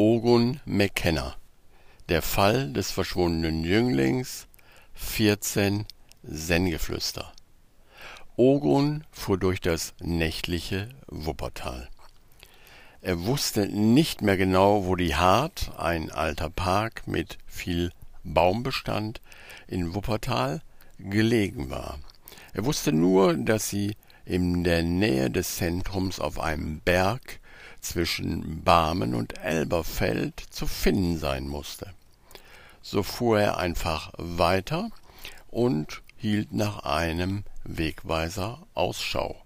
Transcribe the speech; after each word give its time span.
Ogun 0.00 0.60
McKenna 0.64 1.34
Der 2.08 2.22
Fall 2.22 2.72
des 2.72 2.92
verschwundenen 2.92 3.64
Jünglings 3.64 4.46
14 4.94 5.86
Zen-Geflüster 6.22 7.32
Ogun 8.36 9.02
fuhr 9.10 9.38
durch 9.38 9.60
das 9.60 9.94
nächtliche 9.98 10.88
Wuppertal. 11.08 11.88
Er 13.00 13.24
wusste 13.24 13.66
nicht 13.66 14.22
mehr 14.22 14.36
genau, 14.36 14.86
wo 14.86 14.94
die 14.94 15.16
Hart, 15.16 15.72
ein 15.76 16.12
alter 16.12 16.48
Park 16.48 17.08
mit 17.08 17.36
viel 17.48 17.90
Baumbestand 18.22 19.20
in 19.66 19.96
Wuppertal, 19.96 20.62
gelegen 21.00 21.70
war. 21.70 21.98
Er 22.52 22.64
wusste 22.64 22.92
nur, 22.92 23.34
dass 23.34 23.68
sie 23.68 23.96
in 24.24 24.62
der 24.62 24.84
Nähe 24.84 25.28
des 25.28 25.56
Zentrums 25.56 26.20
auf 26.20 26.38
einem 26.38 26.78
Berg 26.82 27.40
zwischen 27.88 28.62
Barmen 28.62 29.14
und 29.14 29.38
Elberfeld 29.38 30.40
zu 30.50 30.66
finden 30.66 31.18
sein 31.18 31.48
musste. 31.48 31.92
So 32.82 33.02
fuhr 33.02 33.40
er 33.40 33.56
einfach 33.58 34.12
weiter 34.16 34.90
und 35.50 36.02
hielt 36.16 36.52
nach 36.52 36.80
einem 36.84 37.44
Wegweiser 37.64 38.60
Ausschau. 38.74 39.36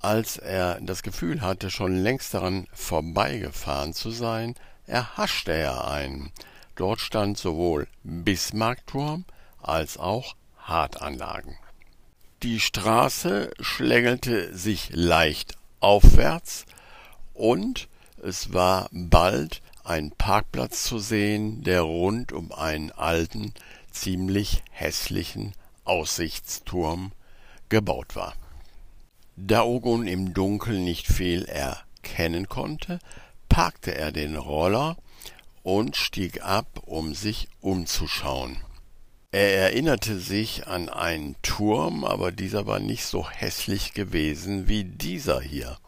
Als 0.00 0.36
er 0.36 0.80
das 0.80 1.02
Gefühl 1.02 1.40
hatte, 1.40 1.70
schon 1.70 1.96
längst 1.96 2.34
daran 2.34 2.66
vorbeigefahren 2.72 3.94
zu 3.94 4.10
sein, 4.10 4.54
erhaschte 4.86 5.52
er 5.52 5.88
einen. 5.88 6.30
Dort 6.76 7.00
stand 7.00 7.38
sowohl 7.38 7.86
Bismarckturm 8.02 9.24
als 9.62 9.96
auch 9.96 10.34
Hartanlagen. 10.58 11.56
Die 12.42 12.60
Straße 12.60 13.50
schlängelte 13.60 14.54
sich 14.56 14.90
leicht 14.92 15.56
aufwärts 15.80 16.66
und 17.34 17.88
es 18.22 18.52
war 18.54 18.88
bald 18.90 19.60
ein 19.84 20.12
Parkplatz 20.12 20.84
zu 20.84 20.98
sehen, 20.98 21.62
der 21.62 21.82
rund 21.82 22.32
um 22.32 22.52
einen 22.52 22.90
alten, 22.90 23.52
ziemlich 23.90 24.62
hässlichen 24.70 25.52
Aussichtsturm 25.84 27.12
gebaut 27.68 28.16
war. 28.16 28.34
Da 29.36 29.62
Ogun 29.62 30.06
im 30.06 30.32
Dunkeln 30.32 30.84
nicht 30.84 31.06
viel 31.06 31.44
erkennen 31.44 32.48
konnte, 32.48 32.98
parkte 33.48 33.94
er 33.94 34.10
den 34.10 34.36
Roller 34.36 34.96
und 35.62 35.96
stieg 35.96 36.42
ab, 36.42 36.66
um 36.86 37.14
sich 37.14 37.48
umzuschauen. 37.60 38.58
Er 39.32 39.56
erinnerte 39.56 40.20
sich 40.20 40.68
an 40.68 40.88
einen 40.88 41.34
Turm, 41.42 42.04
aber 42.04 42.30
dieser 42.30 42.66
war 42.66 42.78
nicht 42.78 43.04
so 43.04 43.28
hässlich 43.28 43.92
gewesen 43.92 44.68
wie 44.68 44.84
dieser 44.84 45.40
hier. 45.40 45.78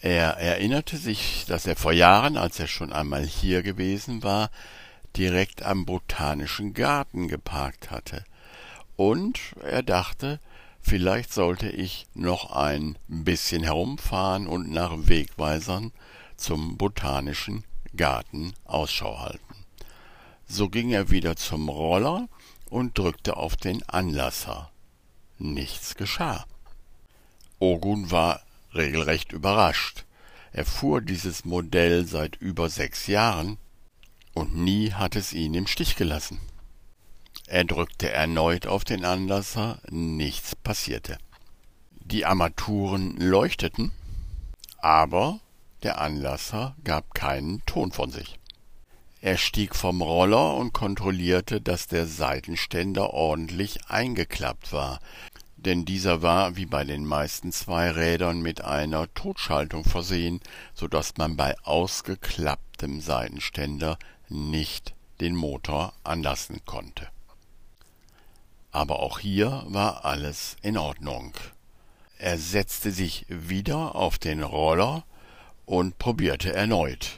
Er 0.00 0.36
erinnerte 0.38 0.96
sich, 0.96 1.44
dass 1.48 1.66
er 1.66 1.74
vor 1.74 1.92
Jahren, 1.92 2.36
als 2.36 2.60
er 2.60 2.68
schon 2.68 2.92
einmal 2.92 3.24
hier 3.24 3.62
gewesen 3.62 4.22
war, 4.22 4.50
direkt 5.16 5.62
am 5.62 5.86
Botanischen 5.86 6.72
Garten 6.72 7.26
geparkt 7.26 7.90
hatte. 7.90 8.24
Und 8.96 9.40
er 9.62 9.82
dachte, 9.82 10.38
vielleicht 10.80 11.32
sollte 11.32 11.68
ich 11.68 12.06
noch 12.14 12.52
ein 12.52 12.96
bisschen 13.08 13.64
herumfahren 13.64 14.46
und 14.46 14.70
nach 14.70 14.92
Wegweisern 14.96 15.92
zum 16.36 16.76
Botanischen 16.76 17.64
Garten 17.96 18.54
Ausschau 18.64 19.18
halten. 19.18 19.64
So 20.46 20.68
ging 20.68 20.90
er 20.90 21.10
wieder 21.10 21.36
zum 21.36 21.68
Roller 21.68 22.28
und 22.70 22.96
drückte 22.96 23.36
auf 23.36 23.56
den 23.56 23.86
Anlasser. 23.88 24.70
Nichts 25.38 25.94
geschah. 25.96 26.46
Ogun 27.58 28.10
war 28.10 28.40
regelrecht 28.74 29.32
überrascht. 29.32 30.04
Er 30.52 30.64
fuhr 30.64 31.00
dieses 31.00 31.44
Modell 31.44 32.06
seit 32.06 32.36
über 32.36 32.68
sechs 32.68 33.06
Jahren 33.06 33.58
und 34.34 34.56
nie 34.56 34.92
hat 34.92 35.16
es 35.16 35.32
ihn 35.32 35.54
im 35.54 35.66
Stich 35.66 35.96
gelassen. 35.96 36.40
Er 37.46 37.64
drückte 37.64 38.10
erneut 38.10 38.66
auf 38.66 38.84
den 38.84 39.04
Anlasser, 39.04 39.80
nichts 39.90 40.54
passierte. 40.54 41.18
Die 42.00 42.26
Armaturen 42.26 43.16
leuchteten, 43.16 43.92
aber 44.78 45.40
der 45.82 46.00
Anlasser 46.00 46.76
gab 46.84 47.14
keinen 47.14 47.64
Ton 47.66 47.92
von 47.92 48.10
sich. 48.10 48.38
Er 49.20 49.36
stieg 49.36 49.74
vom 49.74 50.00
Roller 50.00 50.54
und 50.54 50.72
kontrollierte, 50.72 51.60
dass 51.60 51.86
der 51.88 52.06
Seitenständer 52.06 53.10
ordentlich 53.10 53.88
eingeklappt 53.88 54.72
war, 54.72 55.00
denn 55.64 55.84
dieser 55.84 56.22
war 56.22 56.56
wie 56.56 56.66
bei 56.66 56.84
den 56.84 57.04
meisten 57.04 57.50
Zweirädern 57.50 58.40
mit 58.40 58.62
einer 58.62 59.12
Totschaltung 59.14 59.84
versehen, 59.84 60.40
so 60.72 60.86
dass 60.86 61.16
man 61.16 61.36
bei 61.36 61.56
ausgeklapptem 61.64 63.00
Seitenständer 63.00 63.98
nicht 64.28 64.94
den 65.20 65.34
Motor 65.34 65.92
anlassen 66.04 66.60
konnte. 66.64 67.08
Aber 68.70 69.00
auch 69.00 69.18
hier 69.18 69.64
war 69.66 70.04
alles 70.04 70.56
in 70.62 70.78
Ordnung. 70.78 71.34
Er 72.18 72.38
setzte 72.38 72.92
sich 72.92 73.26
wieder 73.28 73.94
auf 73.96 74.18
den 74.18 74.42
Roller 74.42 75.04
und 75.66 75.98
probierte 75.98 76.52
erneut. 76.52 77.17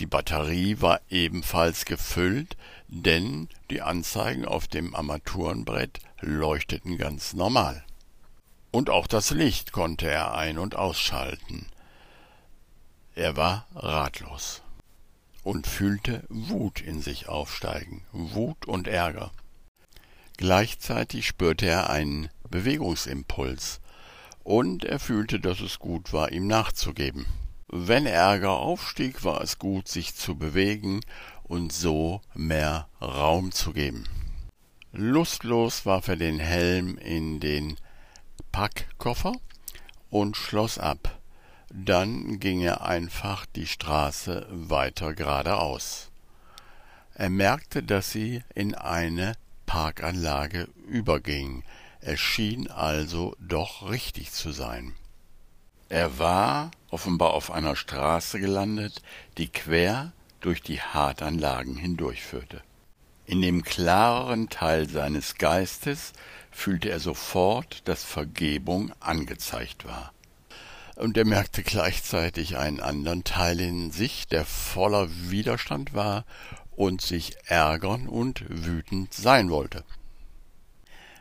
Die 0.00 0.06
Batterie 0.06 0.80
war 0.80 1.02
ebenfalls 1.10 1.84
gefüllt, 1.84 2.56
denn 2.88 3.50
die 3.68 3.82
Anzeigen 3.82 4.46
auf 4.46 4.66
dem 4.66 4.94
Armaturenbrett 4.94 6.00
leuchteten 6.20 6.96
ganz 6.96 7.34
normal. 7.34 7.84
Und 8.70 8.88
auch 8.88 9.06
das 9.06 9.30
Licht 9.30 9.72
konnte 9.72 10.10
er 10.10 10.32
ein- 10.34 10.58
und 10.58 10.74
ausschalten. 10.74 11.66
Er 13.14 13.36
war 13.36 13.66
ratlos 13.74 14.62
und 15.42 15.66
fühlte 15.66 16.24
Wut 16.30 16.80
in 16.80 17.02
sich 17.02 17.28
aufsteigen, 17.28 18.02
Wut 18.12 18.66
und 18.66 18.88
Ärger. 18.88 19.32
Gleichzeitig 20.38 21.26
spürte 21.26 21.66
er 21.66 21.90
einen 21.90 22.30
Bewegungsimpuls, 22.48 23.80
und 24.42 24.84
er 24.84 24.98
fühlte, 24.98 25.38
dass 25.38 25.60
es 25.60 25.78
gut 25.78 26.14
war, 26.14 26.32
ihm 26.32 26.46
nachzugeben. 26.46 27.26
Wenn 27.72 28.04
Ärger 28.04 28.50
aufstieg, 28.50 29.22
war 29.22 29.42
es 29.42 29.60
gut, 29.60 29.86
sich 29.86 30.16
zu 30.16 30.34
bewegen 30.34 31.02
und 31.44 31.72
so 31.72 32.20
mehr 32.34 32.88
Raum 33.00 33.52
zu 33.52 33.72
geben. 33.72 34.08
Lustlos 34.92 35.86
warf 35.86 36.08
er 36.08 36.16
den 36.16 36.40
Helm 36.40 36.98
in 36.98 37.38
den 37.38 37.76
Packkoffer 38.50 39.34
und 40.10 40.36
schloss 40.36 40.80
ab. 40.80 41.20
Dann 41.72 42.40
ging 42.40 42.60
er 42.60 42.84
einfach 42.84 43.46
die 43.46 43.68
Straße 43.68 44.48
weiter 44.50 45.14
geradeaus. 45.14 46.10
Er 47.14 47.30
merkte, 47.30 47.84
dass 47.84 48.10
sie 48.10 48.42
in 48.52 48.74
eine 48.74 49.34
Parkanlage 49.66 50.68
überging. 50.88 51.62
Es 52.00 52.18
schien 52.18 52.68
also 52.68 53.36
doch 53.38 53.88
richtig 53.88 54.32
zu 54.32 54.50
sein. 54.50 54.96
Er 55.90 56.20
war 56.20 56.70
offenbar 56.90 57.34
auf 57.34 57.50
einer 57.50 57.74
Straße 57.74 58.38
gelandet, 58.38 59.02
die 59.38 59.48
quer 59.48 60.12
durch 60.40 60.62
die 60.62 60.80
Hartanlagen 60.80 61.76
hindurchführte. 61.76 62.62
In 63.26 63.42
dem 63.42 63.64
klareren 63.64 64.48
Teil 64.48 64.88
seines 64.88 65.34
Geistes 65.34 66.12
fühlte 66.52 66.90
er 66.90 67.00
sofort, 67.00 67.88
dass 67.88 68.04
Vergebung 68.04 68.92
angezeigt 69.00 69.84
war. 69.84 70.12
Und 70.94 71.16
er 71.16 71.24
merkte 71.24 71.64
gleichzeitig 71.64 72.56
einen 72.56 72.78
anderen 72.78 73.24
Teil 73.24 73.58
in 73.58 73.90
sich, 73.90 74.28
der 74.28 74.44
voller 74.44 75.08
Widerstand 75.10 75.92
war 75.92 76.24
und 76.70 77.00
sich 77.00 77.36
ärgern 77.46 78.06
und 78.06 78.44
wütend 78.48 79.12
sein 79.12 79.50
wollte. 79.50 79.82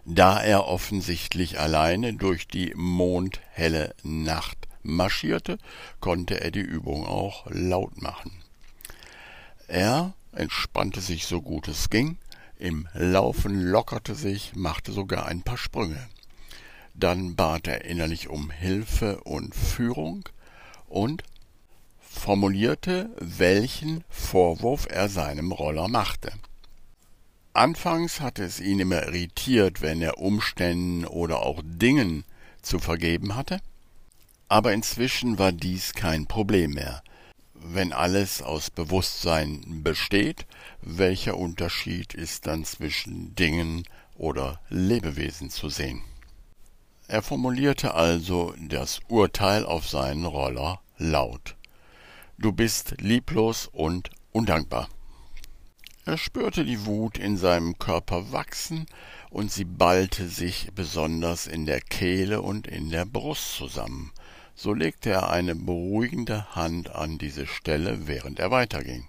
Da 0.05 0.41
er 0.41 0.65
offensichtlich 0.65 1.59
alleine 1.59 2.13
durch 2.13 2.47
die 2.47 2.73
mondhelle 2.75 3.93
Nacht 4.03 4.67
marschierte, 4.81 5.57
konnte 5.99 6.41
er 6.41 6.51
die 6.51 6.59
Übung 6.59 7.05
auch 7.05 7.45
laut 7.49 8.01
machen. 8.01 8.31
Er 9.67 10.13
entspannte 10.31 11.01
sich 11.01 11.25
so 11.25 11.41
gut 11.41 11.67
es 11.67 11.89
ging, 11.89 12.17
im 12.57 12.87
Laufen 12.93 13.61
lockerte 13.61 14.15
sich, 14.15 14.55
machte 14.55 14.91
sogar 14.91 15.25
ein 15.27 15.43
paar 15.43 15.57
Sprünge. 15.57 16.07
Dann 16.93 17.35
bat 17.35 17.67
er 17.67 17.85
innerlich 17.85 18.27
um 18.27 18.51
Hilfe 18.51 19.21
und 19.21 19.55
Führung 19.55 20.27
und 20.87 21.23
formulierte, 21.99 23.09
welchen 23.19 24.03
Vorwurf 24.09 24.87
er 24.89 25.07
seinem 25.07 25.51
Roller 25.51 25.87
machte. 25.87 26.33
Anfangs 27.59 28.21
hatte 28.21 28.45
es 28.45 28.61
ihn 28.61 28.79
immer 28.79 29.03
irritiert, 29.07 29.81
wenn 29.81 30.01
er 30.01 30.19
Umständen 30.19 31.03
oder 31.03 31.41
auch 31.41 31.59
Dingen 31.61 32.23
zu 32.61 32.79
vergeben 32.79 33.35
hatte, 33.35 33.59
aber 34.47 34.71
inzwischen 34.71 35.37
war 35.39 35.51
dies 35.51 35.91
kein 35.91 36.25
Problem 36.25 36.71
mehr. 36.71 37.03
Wenn 37.53 37.91
alles 37.91 38.41
aus 38.41 38.69
Bewusstsein 38.69 39.83
besteht, 39.83 40.45
welcher 40.81 41.35
Unterschied 41.35 42.13
ist 42.13 42.47
dann 42.47 42.63
zwischen 42.63 43.35
Dingen 43.35 43.83
oder 44.15 44.61
Lebewesen 44.69 45.49
zu 45.49 45.67
sehen? 45.67 46.01
Er 47.09 47.21
formulierte 47.21 47.93
also 47.93 48.53
das 48.57 49.01
Urteil 49.09 49.65
auf 49.65 49.85
seinen 49.85 50.23
Roller 50.23 50.79
laut. 50.97 51.57
Du 52.37 52.53
bist 52.53 53.01
lieblos 53.01 53.67
und 53.69 54.11
undankbar. 54.31 54.87
Er 56.05 56.17
spürte 56.17 56.65
die 56.65 56.85
Wut 56.85 57.17
in 57.17 57.37
seinem 57.37 57.77
Körper 57.77 58.31
wachsen, 58.31 58.85
und 59.29 59.51
sie 59.51 59.65
ballte 59.65 60.27
sich 60.27 60.71
besonders 60.73 61.45
in 61.45 61.65
der 61.65 61.81
Kehle 61.81 62.41
und 62.41 62.67
in 62.67 62.89
der 62.89 63.05
Brust 63.05 63.55
zusammen. 63.55 64.11
So 64.55 64.73
legte 64.73 65.11
er 65.11 65.29
eine 65.29 65.55
beruhigende 65.55 66.55
Hand 66.55 66.95
an 66.95 67.17
diese 67.17 67.45
Stelle, 67.45 68.07
während 68.07 68.39
er 68.39 68.49
weiterging. 68.49 69.07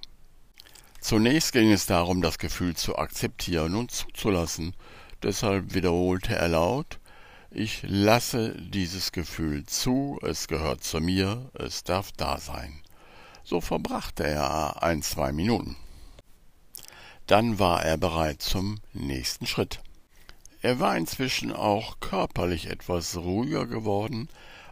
Zunächst 1.00 1.52
ging 1.52 1.72
es 1.72 1.86
darum, 1.86 2.20
das 2.20 2.38
Gefühl 2.38 2.76
zu 2.76 2.96
akzeptieren 2.98 3.74
und 3.74 3.90
zuzulassen. 3.90 4.74
Deshalb 5.22 5.74
wiederholte 5.74 6.34
er 6.36 6.48
laut 6.48 6.98
Ich 7.50 7.82
lasse 7.82 8.54
dieses 8.60 9.10
Gefühl 9.10 9.64
zu, 9.64 10.18
es 10.22 10.46
gehört 10.46 10.84
zu 10.84 11.00
mir, 11.00 11.50
es 11.54 11.82
darf 11.82 12.12
da 12.12 12.38
sein. 12.38 12.82
So 13.42 13.60
verbrachte 13.60 14.24
er 14.24 14.82
ein, 14.82 15.02
zwei 15.02 15.32
Minuten. 15.32 15.76
Dann 17.30 17.60
war 17.60 17.84
er 17.84 17.96
bereit 17.96 18.42
zum 18.42 18.80
nächsten 18.92 19.46
Schritt. 19.46 19.78
Er 20.62 20.80
war 20.80 20.96
inzwischen 20.96 21.52
auch 21.52 22.00
körperlich 22.00 22.66
etwas 22.66 23.16
ruhiger 23.16 23.66
geworden 23.66 24.28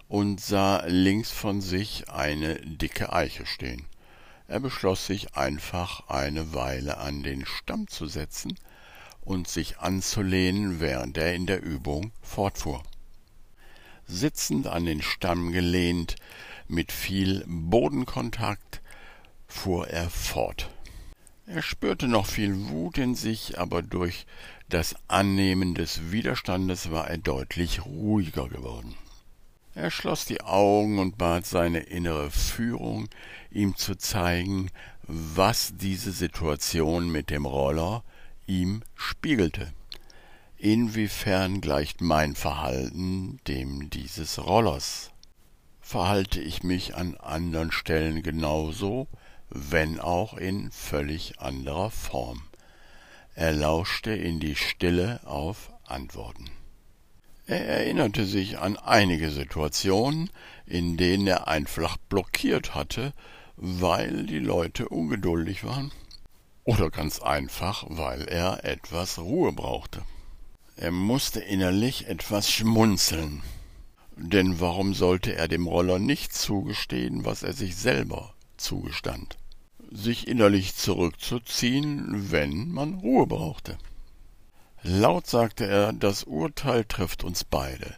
und 0.09 0.41
sah 0.41 0.85
links 0.87 1.31
von 1.31 1.61
sich 1.61 2.11
eine 2.11 2.57
dicke 2.57 3.13
Eiche 3.13 3.47
stehen. 3.47 3.87
Er 4.49 4.59
beschloss 4.59 5.07
sich 5.07 5.37
einfach 5.37 6.09
eine 6.09 6.53
Weile 6.53 6.99
an 6.99 7.23
den 7.23 7.47
Stamm 7.47 7.87
zu 7.87 8.09
setzen 8.09 8.59
und 9.21 9.47
sich 9.47 9.79
anzulehnen, 9.79 10.81
während 10.81 11.17
er 11.17 11.37
in 11.37 11.47
der 11.47 11.63
Übung 11.63 12.11
fortfuhr. 12.23 12.83
Sitzend 14.09 14.67
an 14.67 14.85
den 14.85 15.01
Stamm 15.01 15.53
gelehnt, 15.53 16.17
mit 16.67 16.91
viel 16.91 17.45
Bodenkontakt, 17.47 18.83
fuhr 19.47 19.87
er 19.87 20.11
fort. 20.11 20.69
Er 21.51 21.63
spürte 21.63 22.09
noch 22.09 22.27
viel 22.27 22.69
Wut 22.69 22.99
in 22.99 23.15
sich, 23.15 23.59
aber 23.59 23.81
durch 23.81 24.27
das 24.69 24.95
Annehmen 25.09 25.75
des 25.75 26.13
Widerstandes 26.13 26.91
war 26.91 27.09
er 27.09 27.17
deutlich 27.17 27.87
ruhiger 27.87 28.51
geworden. 28.51 28.95
Er 29.75 29.91
schloss 29.91 30.27
die 30.27 30.43
Augen 30.43 30.99
und 30.99 31.17
bat 31.17 31.47
seine 31.47 31.79
innere 31.79 32.31
Führung, 32.31 33.09
ihm 33.51 33.77
zu 33.77 33.97
zeigen, 33.97 34.71
was 35.05 35.73
diese 35.75 36.13
Situation 36.13 37.11
mit 37.11 37.31
dem 37.31 37.47
Roller 37.47 38.05
ihm 38.47 38.83
spiegelte. 38.95 39.73
Inwiefern 40.59 41.63
gleicht 41.63 42.03
mein 42.03 42.35
Verhalten 42.35 43.41
dem 43.49 43.89
dieses 43.89 44.39
Rollers? 44.39 45.13
Verhalte 45.81 46.43
ich 46.43 46.63
mich 46.63 46.95
an 46.95 47.15
anderen 47.17 47.73
Stellen 47.73 48.23
genauso, 48.23 49.09
wenn 49.51 50.01
auch 50.01 50.35
in 50.35 50.71
völlig 50.71 51.41
anderer 51.41 51.91
Form? 51.91 52.43
Er 53.35 53.53
lauschte 53.53 54.11
in 54.11 54.41
die 54.41 54.57
Stille 54.57 55.21
auf 55.25 55.73
Antworten. 55.87 56.51
Er 57.47 57.65
erinnerte 57.67 58.27
sich 58.27 58.59
an 58.59 58.77
einige 58.77 59.31
Situationen, 59.31 60.29
in 60.67 60.97
denen 60.97 61.27
er 61.27 61.49
einfach 61.49 61.97
blockiert 61.97 62.75
hatte, 62.75 63.15
weil 63.57 64.27
die 64.27 64.39
Leute 64.39 64.89
ungeduldig 64.89 65.65
waren 65.65 65.93
oder 66.65 66.91
ganz 66.91 67.21
einfach, 67.21 67.85
weil 67.89 68.29
er 68.29 68.65
etwas 68.65 69.19
Ruhe 69.19 69.53
brauchte. 69.53 70.03
Er 70.77 70.91
musste 70.91 71.41
innerlich 71.41 72.07
etwas 72.07 72.51
schmunzeln. 72.51 73.43
Denn 74.17 74.61
warum 74.61 74.95
sollte 74.95 75.35
er 75.35 75.49
dem 75.49 75.67
Roller 75.67 75.99
nicht 75.99 76.35
zugestehen, 76.35 77.25
was 77.25 77.43
er 77.43 77.53
sich 77.53 77.77
selber 77.77 78.35
zugestand? 78.59 79.37
Sich 79.91 80.29
innerlich 80.29 80.75
zurückzuziehen, 80.75 82.31
wenn 82.31 82.71
man 82.71 82.95
Ruhe 82.95 83.27
brauchte. 83.27 83.79
Laut 84.83 85.27
sagte 85.27 85.67
er, 85.67 85.93
das 85.93 86.25
Urteil 86.25 86.85
trifft 86.85 87.25
uns 87.25 87.45
beide. 87.45 87.97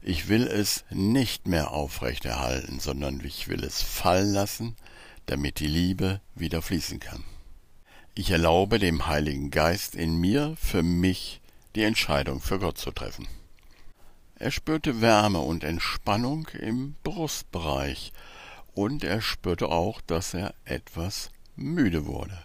Ich 0.00 0.28
will 0.28 0.46
es 0.46 0.84
nicht 0.90 1.48
mehr 1.48 1.72
aufrechterhalten, 1.72 2.78
sondern 2.78 3.20
ich 3.24 3.48
will 3.48 3.64
es 3.64 3.82
fallen 3.82 4.32
lassen, 4.32 4.76
damit 5.26 5.58
die 5.58 5.66
Liebe 5.66 6.20
wieder 6.34 6.62
fließen 6.62 7.00
kann. 7.00 7.24
Ich 8.14 8.30
erlaube 8.30 8.78
dem 8.78 9.06
Heiligen 9.06 9.50
Geist 9.50 9.94
in 9.94 10.16
mir 10.16 10.54
für 10.58 10.82
mich 10.82 11.40
die 11.74 11.82
Entscheidung 11.82 12.40
für 12.40 12.58
Gott 12.58 12.78
zu 12.78 12.90
treffen. 12.90 13.28
Er 14.36 14.50
spürte 14.50 15.00
Wärme 15.00 15.40
und 15.40 15.64
Entspannung 15.64 16.48
im 16.48 16.94
Brustbereich, 17.02 18.12
und 18.78 19.02
er 19.02 19.20
spürte 19.20 19.70
auch, 19.70 20.00
dass 20.02 20.34
er 20.34 20.54
etwas 20.64 21.32
müde 21.56 22.06
wurde. 22.06 22.44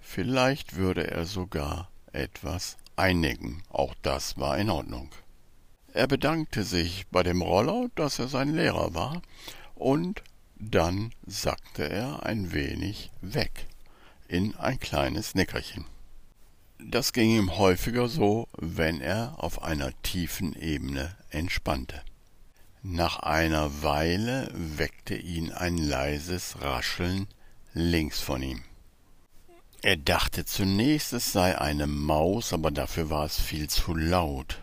Vielleicht 0.00 0.76
würde 0.76 1.10
er 1.10 1.26
sogar 1.26 1.90
etwas 2.10 2.78
einnicken. 2.96 3.62
Auch 3.68 3.94
das 4.00 4.38
war 4.38 4.56
in 4.56 4.70
Ordnung. 4.70 5.10
Er 5.92 6.06
bedankte 6.06 6.64
sich 6.64 7.06
bei 7.08 7.22
dem 7.22 7.42
Roller, 7.42 7.90
dass 7.96 8.18
er 8.18 8.28
sein 8.28 8.54
Lehrer 8.54 8.94
war, 8.94 9.20
und 9.74 10.22
dann 10.56 11.12
sackte 11.26 11.86
er 11.86 12.24
ein 12.24 12.54
wenig 12.54 13.10
weg 13.20 13.66
in 14.28 14.54
ein 14.56 14.80
kleines 14.80 15.34
Nickerchen. 15.34 15.84
Das 16.78 17.12
ging 17.12 17.28
ihm 17.28 17.58
häufiger 17.58 18.08
so, 18.08 18.48
wenn 18.56 19.02
er 19.02 19.34
auf 19.36 19.62
einer 19.62 19.90
tiefen 20.00 20.54
Ebene 20.54 21.14
entspannte. 21.28 22.00
Nach 22.84 23.20
einer 23.20 23.84
Weile 23.84 24.50
weckte 24.52 25.14
ihn 25.14 25.52
ein 25.52 25.78
leises 25.78 26.60
Rascheln 26.60 27.28
links 27.74 28.20
von 28.20 28.42
ihm. 28.42 28.64
Er 29.82 29.96
dachte 29.96 30.44
zunächst, 30.44 31.12
es 31.12 31.30
sei 31.30 31.56
eine 31.56 31.86
Maus, 31.86 32.52
aber 32.52 32.72
dafür 32.72 33.08
war 33.08 33.24
es 33.24 33.40
viel 33.40 33.70
zu 33.70 33.94
laut. 33.94 34.60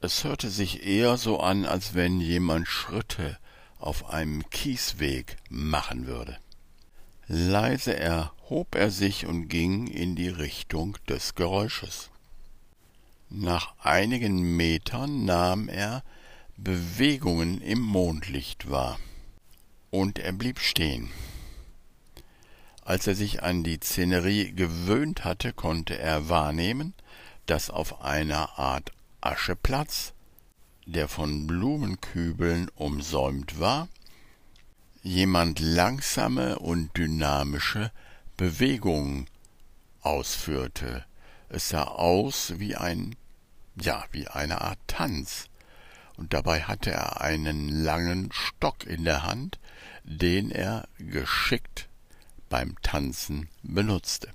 Es 0.00 0.24
hörte 0.24 0.48
sich 0.48 0.86
eher 0.86 1.18
so 1.18 1.40
an, 1.40 1.66
als 1.66 1.92
wenn 1.92 2.22
jemand 2.22 2.66
Schritte 2.66 3.38
auf 3.78 4.08
einem 4.08 4.48
Kiesweg 4.48 5.36
machen 5.50 6.06
würde. 6.06 6.38
Leise 7.26 7.94
erhob 7.98 8.74
er 8.74 8.90
sich 8.90 9.26
und 9.26 9.48
ging 9.48 9.88
in 9.88 10.16
die 10.16 10.30
Richtung 10.30 10.96
des 11.06 11.34
Geräusches. 11.34 12.08
Nach 13.28 13.74
einigen 13.78 14.56
Metern 14.56 15.26
nahm 15.26 15.68
er 15.68 16.02
Bewegungen 16.62 17.62
im 17.62 17.80
Mondlicht 17.80 18.70
wahr, 18.70 18.98
und 19.90 20.18
er 20.18 20.32
blieb 20.32 20.58
stehen. 20.58 21.08
Als 22.84 23.06
er 23.06 23.14
sich 23.14 23.42
an 23.42 23.64
die 23.64 23.78
Szenerie 23.82 24.52
gewöhnt 24.52 25.24
hatte, 25.24 25.54
konnte 25.54 25.98
er 25.98 26.28
wahrnehmen, 26.28 26.92
dass 27.46 27.70
auf 27.70 28.02
einer 28.02 28.58
Art 28.58 28.92
Ascheplatz, 29.22 30.12
der 30.84 31.08
von 31.08 31.46
Blumenkübeln 31.46 32.68
umsäumt 32.74 33.58
war, 33.58 33.88
jemand 35.02 35.60
langsame 35.60 36.58
und 36.58 36.94
dynamische 36.94 37.90
Bewegungen 38.36 39.28
ausführte. 40.02 41.06
Es 41.48 41.70
sah 41.70 41.84
aus 41.84 42.52
wie 42.58 42.76
ein, 42.76 43.16
ja, 43.80 44.04
wie 44.12 44.28
eine 44.28 44.60
Art 44.60 44.78
Tanz, 44.86 45.49
und 46.20 46.34
dabei 46.34 46.60
hatte 46.64 46.90
er 46.90 47.22
einen 47.22 47.70
langen 47.70 48.28
Stock 48.30 48.86
in 48.86 49.04
der 49.04 49.22
Hand, 49.22 49.58
den 50.04 50.50
er 50.50 50.86
geschickt 50.98 51.88
beim 52.50 52.76
Tanzen 52.82 53.48
benutzte. 53.62 54.28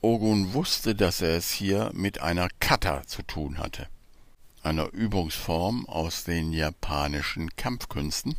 Ogun 0.00 0.54
wusste, 0.54 0.94
dass 0.94 1.22
er 1.22 1.36
es 1.36 1.50
hier 1.50 1.90
mit 1.92 2.20
einer 2.20 2.48
Kata 2.60 3.04
zu 3.04 3.22
tun 3.22 3.58
hatte, 3.58 3.88
einer 4.62 4.92
Übungsform 4.92 5.86
aus 5.86 6.22
den 6.22 6.52
japanischen 6.52 7.54
Kampfkünsten, 7.56 8.36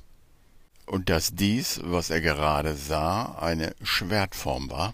und 0.85 1.09
dass 1.09 1.35
dies, 1.35 1.81
was 1.83 2.09
er 2.09 2.21
gerade 2.21 2.75
sah, 2.75 3.35
eine 3.39 3.75
Schwertform 3.83 4.69
war, 4.71 4.93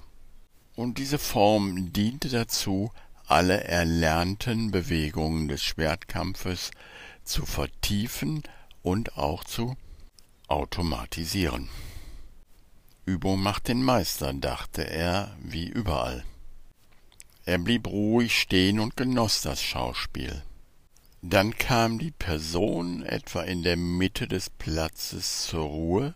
und 0.76 0.98
diese 0.98 1.20
Form 1.20 1.94
diente 1.94 2.30
dazu, 2.30 2.92
alle 3.28 3.64
erlernten 3.64 4.72
Bewegungen 4.72 5.48
des 5.48 5.64
Schwertkampfes 5.64 6.72
zu 7.28 7.46
vertiefen 7.46 8.44
und 8.82 9.18
auch 9.18 9.44
zu 9.44 9.76
automatisieren. 10.48 11.70
Übung 13.06 13.42
macht 13.42 13.68
den 13.68 13.84
Meister, 13.84 14.34
dachte 14.34 14.90
er, 14.90 15.36
wie 15.42 15.68
überall. 15.68 16.24
Er 17.46 17.58
blieb 17.58 17.88
ruhig 17.88 18.38
stehen 18.38 18.80
und 18.80 18.98
genoss 18.98 19.42
das 19.42 19.62
Schauspiel. 19.62 20.44
Dann 21.22 21.58
kam 21.58 22.00
die 22.00 22.12
Person 22.12 23.04
etwa 23.04 23.42
in 23.42 23.64
der 23.64 23.78
Mitte 23.78 24.28
des 24.28 24.50
Platzes 24.50 25.48
zur 25.48 25.66
Ruhe 25.66 26.16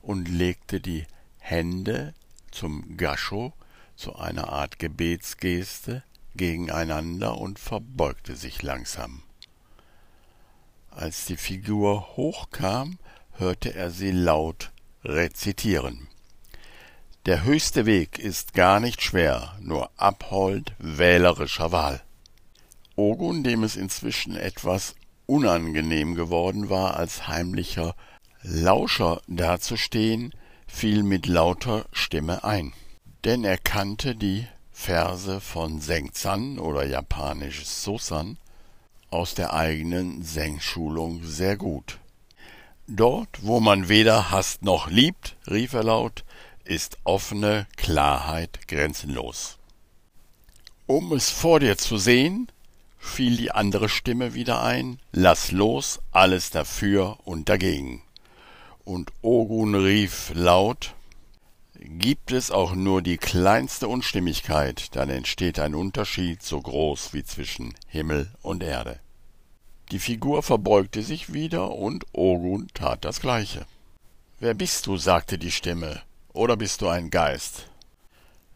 und 0.00 0.28
legte 0.28 0.80
die 0.80 1.06
Hände 1.38 2.14
zum 2.50 2.96
Gascho 2.96 3.52
zu 3.96 4.16
einer 4.16 4.48
Art 4.48 4.78
Gebetsgeste 4.78 6.02
gegeneinander 6.36 7.36
und 7.36 7.58
verbeugte 7.58 8.36
sich 8.36 8.62
langsam. 8.62 9.22
Als 10.90 11.26
die 11.26 11.36
Figur 11.36 12.16
hochkam, 12.16 12.98
hörte 13.32 13.74
er 13.74 13.90
sie 13.90 14.10
laut 14.10 14.72
rezitieren. 15.04 16.08
Der 17.26 17.44
höchste 17.44 17.86
Weg 17.86 18.18
ist 18.18 18.54
gar 18.54 18.80
nicht 18.80 19.02
schwer, 19.02 19.54
nur 19.60 19.90
Abhold 19.96 20.74
wählerischer 20.78 21.72
Wahl. 21.72 22.02
Ogun, 22.96 23.44
dem 23.44 23.62
es 23.62 23.76
inzwischen 23.76 24.34
etwas 24.34 24.94
unangenehm 25.26 26.14
geworden 26.14 26.68
war, 26.70 26.96
als 26.96 27.28
heimlicher 27.28 27.94
Lauscher 28.42 29.20
dazustehen, 29.26 30.32
fiel 30.66 31.02
mit 31.02 31.26
lauter 31.26 31.84
Stimme 31.92 32.44
ein. 32.44 32.72
Denn 33.24 33.44
er 33.44 33.58
kannte 33.58 34.14
die 34.14 34.46
Verse 34.72 35.40
von 35.40 35.80
Sengzan 35.80 36.58
oder 36.58 36.86
japanisch 36.86 37.66
Sosan 37.66 38.38
aus 39.10 39.34
der 39.34 39.54
eigenen 39.54 40.22
Sengschulung 40.22 41.24
sehr 41.24 41.56
gut. 41.56 41.98
Dort, 42.86 43.28
wo 43.42 43.60
man 43.60 43.88
weder 43.88 44.30
hasst 44.30 44.62
noch 44.62 44.88
liebt, 44.88 45.36
rief 45.46 45.74
er 45.74 45.84
laut, 45.84 46.24
ist 46.64 46.98
offene 47.04 47.66
Klarheit 47.76 48.66
grenzenlos. 48.68 49.58
Um 50.86 51.12
es 51.12 51.30
vor 51.30 51.60
dir 51.60 51.76
zu 51.76 51.98
sehen, 51.98 52.48
fiel 52.98 53.36
die 53.36 53.50
andere 53.50 53.88
Stimme 53.88 54.34
wieder 54.34 54.62
ein, 54.62 54.98
lass 55.12 55.52
los, 55.52 56.00
alles 56.12 56.50
dafür 56.50 57.18
und 57.24 57.48
dagegen. 57.48 58.02
Und 58.84 59.12
Ogun 59.20 59.74
rief 59.74 60.32
laut, 60.34 60.94
Gibt 61.96 62.32
es 62.32 62.50
auch 62.50 62.74
nur 62.74 63.00
die 63.00 63.16
kleinste 63.16 63.88
Unstimmigkeit, 63.88 64.94
dann 64.94 65.08
entsteht 65.08 65.58
ein 65.58 65.74
Unterschied 65.74 66.42
so 66.42 66.60
groß 66.60 67.14
wie 67.14 67.24
zwischen 67.24 67.72
Himmel 67.86 68.30
und 68.42 68.62
Erde. 68.62 69.00
Die 69.90 69.98
Figur 69.98 70.42
verbeugte 70.42 71.02
sich 71.02 71.32
wieder 71.32 71.70
und 71.70 72.04
Ogun 72.12 72.68
tat 72.74 73.06
das 73.06 73.22
gleiche. 73.22 73.64
Wer 74.38 74.52
bist 74.52 74.86
du? 74.86 74.98
sagte 74.98 75.38
die 75.38 75.50
Stimme. 75.50 76.02
Oder 76.34 76.58
bist 76.58 76.82
du 76.82 76.88
ein 76.88 77.08
Geist? 77.08 77.70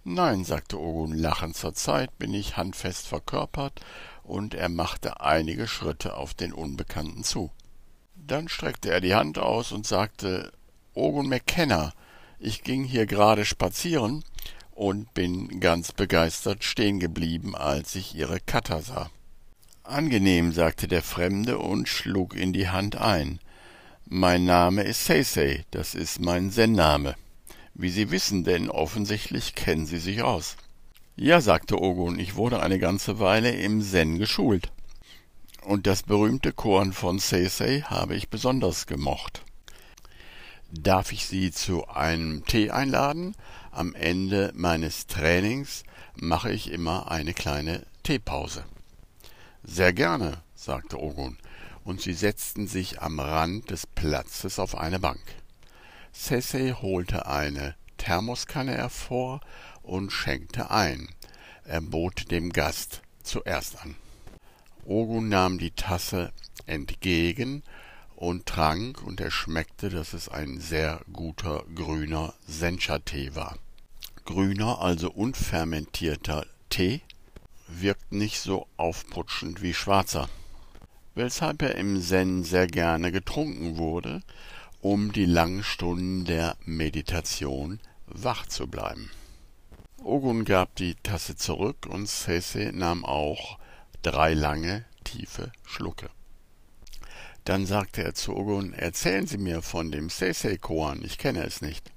Nein, 0.04 0.44
sagte 0.44 0.78
Ogun 0.78 1.14
lachend, 1.14 1.56
zur 1.56 1.72
Zeit 1.72 2.18
bin 2.18 2.34
ich 2.34 2.58
handfest 2.58 3.06
verkörpert, 3.06 3.80
und 4.24 4.52
er 4.52 4.68
machte 4.68 5.22
einige 5.22 5.68
Schritte 5.68 6.18
auf 6.18 6.34
den 6.34 6.52
Unbekannten 6.52 7.24
zu. 7.24 7.50
Dann 8.14 8.50
streckte 8.50 8.90
er 8.90 9.00
die 9.00 9.14
Hand 9.14 9.38
aus 9.38 9.72
und 9.72 9.86
sagte 9.86 10.52
Ogun 10.92 11.30
McKenna, 11.30 11.94
ich 12.42 12.64
ging 12.64 12.82
hier 12.82 13.06
gerade 13.06 13.44
spazieren 13.44 14.24
und 14.72 15.14
bin 15.14 15.60
ganz 15.60 15.92
begeistert 15.92 16.64
stehen 16.64 16.98
geblieben, 16.98 17.54
als 17.54 17.94
ich 17.94 18.16
ihre 18.16 18.40
Kata 18.40 18.82
sah. 18.82 19.10
Angenehm, 19.84 20.52
sagte 20.52 20.88
der 20.88 21.02
Fremde 21.02 21.58
und 21.58 21.88
schlug 21.88 22.34
in 22.34 22.52
die 22.52 22.68
Hand 22.68 22.96
ein. 22.96 23.38
Mein 24.06 24.44
Name 24.44 24.82
ist 24.82 25.04
Seisei, 25.04 25.64
das 25.70 25.94
ist 25.94 26.20
mein 26.20 26.50
Zen-Name. 26.50 27.14
Wie 27.74 27.90
Sie 27.90 28.10
wissen, 28.10 28.44
denn 28.44 28.68
offensichtlich 28.68 29.54
kennen 29.54 29.86
Sie 29.86 29.98
sich 29.98 30.22
aus. 30.22 30.56
Ja, 31.14 31.40
sagte 31.40 31.80
Ogun, 31.80 32.18
ich 32.18 32.34
wurde 32.34 32.60
eine 32.60 32.78
ganze 32.78 33.20
Weile 33.20 33.52
im 33.52 33.82
Zen 33.82 34.18
geschult. 34.18 34.72
Und 35.62 35.86
das 35.86 36.02
berühmte 36.02 36.52
Korn 36.52 36.92
von 36.92 37.20
Seisei 37.20 37.82
habe 37.82 38.16
ich 38.16 38.28
besonders 38.30 38.86
gemocht. 38.86 39.44
Darf 40.74 41.12
ich 41.12 41.26
Sie 41.26 41.52
zu 41.52 41.86
einem 41.88 42.46
Tee 42.46 42.70
einladen? 42.70 43.36
Am 43.72 43.94
Ende 43.94 44.52
meines 44.54 45.06
Trainings 45.06 45.82
mache 46.14 46.50
ich 46.50 46.70
immer 46.70 47.10
eine 47.10 47.34
kleine 47.34 47.84
Teepause. 48.02 48.64
Sehr 49.62 49.92
gerne, 49.92 50.42
sagte 50.54 50.98
Ogun, 50.98 51.36
und 51.84 52.00
sie 52.00 52.14
setzten 52.14 52.68
sich 52.68 53.02
am 53.02 53.20
Rand 53.20 53.68
des 53.68 53.86
Platzes 53.86 54.58
auf 54.58 54.74
eine 54.74 54.98
Bank. 54.98 55.20
Sesei 56.10 56.70
holte 56.72 57.26
eine 57.26 57.74
Thermoskanne 57.98 58.72
hervor 58.72 59.40
und 59.82 60.10
schenkte 60.10 60.70
ein. 60.70 61.10
Er 61.64 61.82
bot 61.82 62.30
dem 62.30 62.50
Gast 62.50 63.02
zuerst 63.22 63.82
an. 63.82 63.94
Ogun 64.86 65.28
nahm 65.28 65.58
die 65.58 65.72
Tasse 65.72 66.32
entgegen 66.64 67.62
und 68.22 68.46
trank, 68.46 69.02
und 69.02 69.20
er 69.20 69.32
schmeckte, 69.32 69.88
dass 69.88 70.12
es 70.12 70.28
ein 70.28 70.60
sehr 70.60 71.00
guter 71.12 71.64
grüner 71.74 72.34
Sencha-Tee 72.46 73.34
war. 73.34 73.58
Grüner, 74.24 74.80
also 74.80 75.10
unfermentierter 75.10 76.46
Tee, 76.70 77.00
wirkt 77.66 78.12
nicht 78.12 78.38
so 78.38 78.68
aufputschend 78.76 79.60
wie 79.60 79.74
schwarzer, 79.74 80.28
weshalb 81.16 81.62
er 81.62 81.74
im 81.74 82.00
Zen 82.00 82.44
sehr 82.44 82.68
gerne 82.68 83.10
getrunken 83.10 83.76
wurde, 83.76 84.22
um 84.80 85.12
die 85.12 85.26
langen 85.26 85.64
Stunden 85.64 86.24
der 86.24 86.56
Meditation 86.64 87.80
wach 88.06 88.46
zu 88.46 88.68
bleiben. 88.68 89.10
Ogun 90.00 90.44
gab 90.44 90.76
die 90.76 90.94
Tasse 90.94 91.34
zurück 91.34 91.86
und 91.88 92.08
Sese 92.08 92.70
nahm 92.72 93.04
auch 93.04 93.58
drei 94.02 94.32
lange, 94.32 94.84
tiefe 95.02 95.50
Schlucke. 95.64 96.08
Dann 97.44 97.66
sagte 97.66 98.04
er 98.04 98.14
zu 98.14 98.36
Ogun, 98.36 98.72
erzählen 98.72 99.26
Sie 99.26 99.38
mir 99.38 99.62
von 99.62 99.90
dem 99.90 100.10
Seisei-Koan, 100.10 101.02
ich 101.04 101.18
kenne 101.18 101.44
es 101.44 101.60
nicht. 101.60 101.90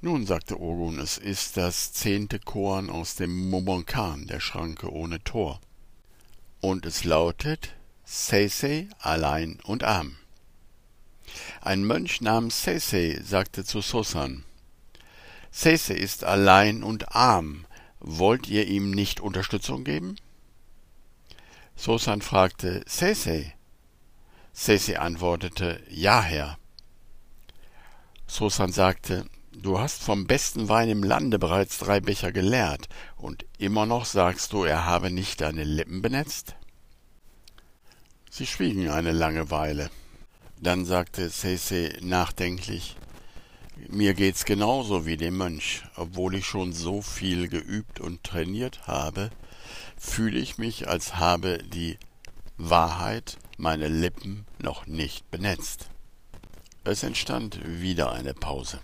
Nun, 0.00 0.26
sagte 0.26 0.60
Ogun, 0.60 0.98
es 0.98 1.16
ist 1.16 1.56
das 1.56 1.92
zehnte 1.92 2.38
Koan 2.40 2.90
aus 2.90 3.14
dem 3.14 3.48
Momonkan, 3.50 4.26
der 4.26 4.40
Schranke 4.40 4.92
ohne 4.92 5.22
Tor. 5.22 5.60
Und 6.60 6.86
es 6.86 7.04
lautet 7.04 7.74
Seisei 8.04 8.88
allein 8.98 9.58
und 9.64 9.84
arm. 9.84 10.16
Ein 11.60 11.84
Mönch 11.84 12.20
namens 12.20 12.64
Seisei 12.64 13.18
sagte 13.22 13.64
zu 13.64 13.80
Sosan, 13.80 14.44
Seisei 15.50 15.94
ist 15.94 16.24
allein 16.24 16.82
und 16.82 17.14
arm, 17.14 17.64
wollt 18.00 18.48
ihr 18.48 18.66
ihm 18.66 18.90
nicht 18.90 19.20
Unterstützung 19.20 19.84
geben? 19.84 20.16
Sosan 21.76 22.22
fragte, 22.22 22.84
Seisei, 22.86 23.54
Sesi 24.56 24.94
antwortete, 24.94 25.82
Ja, 25.90 26.22
Herr. 26.22 26.56
Sosan 28.28 28.70
sagte, 28.70 29.26
Du 29.52 29.80
hast 29.80 30.02
vom 30.02 30.26
besten 30.26 30.68
Wein 30.68 30.88
im 30.88 31.02
Lande 31.02 31.40
bereits 31.40 31.78
drei 31.78 32.00
Becher 32.00 32.30
geleert, 32.30 32.88
und 33.16 33.44
immer 33.58 33.84
noch 33.84 34.04
sagst 34.04 34.52
du, 34.52 34.62
er 34.62 34.84
habe 34.84 35.10
nicht 35.10 35.40
deine 35.40 35.64
Lippen 35.64 36.02
benetzt? 36.02 36.54
Sie 38.30 38.46
schwiegen 38.46 38.90
eine 38.90 39.12
lange 39.12 39.50
Weile. 39.50 39.90
Dann 40.60 40.84
sagte 40.84 41.30
Sese 41.30 41.92
nachdenklich, 42.00 42.96
mir 43.88 44.14
geht's 44.14 44.44
genauso 44.44 45.04
wie 45.04 45.16
dem 45.16 45.36
Mönch, 45.36 45.82
obwohl 45.96 46.36
ich 46.36 46.46
schon 46.46 46.72
so 46.72 47.02
viel 47.02 47.48
geübt 47.48 47.98
und 47.98 48.22
trainiert 48.22 48.86
habe, 48.86 49.30
fühle 49.98 50.38
ich 50.38 50.58
mich, 50.58 50.88
als 50.88 51.16
habe 51.16 51.58
die 51.58 51.98
Wahrheit 52.56 53.36
meine 53.58 53.88
Lippen 53.88 54.46
noch 54.60 54.86
nicht 54.86 55.28
benetzt. 55.32 55.88
Es 56.84 57.02
entstand 57.02 57.60
wieder 57.64 58.12
eine 58.12 58.32
Pause. 58.32 58.78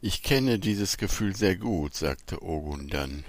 Ich 0.00 0.22
kenne 0.22 0.60
dieses 0.60 0.96
Gefühl 0.96 1.34
sehr 1.34 1.56
gut, 1.56 1.94
sagte 1.94 2.42
Ogun 2.42 2.86
dann. 2.88 3.24